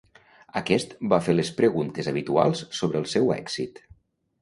[0.61, 3.89] Aquest va fer les preguntes habituals sobre el seu èxit.